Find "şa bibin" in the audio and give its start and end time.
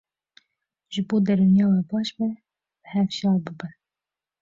3.17-3.73